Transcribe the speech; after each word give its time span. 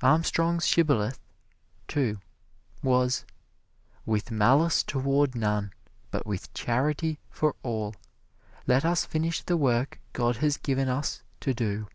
Armstrong's 0.00 0.66
shibboleth, 0.66 1.18
too, 1.86 2.18
was, 2.82 3.26
"With 4.06 4.30
malice 4.30 4.82
toward 4.82 5.34
none, 5.34 5.70
but 6.10 6.26
with 6.26 6.54
charity 6.54 7.18
for 7.28 7.54
all, 7.62 7.94
let 8.66 8.86
us 8.86 9.04
finish 9.04 9.42
the 9.42 9.58
work 9.58 10.00
God 10.14 10.36
has 10.38 10.56
given 10.56 10.88
us 10.88 11.20
to 11.40 11.52
do." 11.52 11.88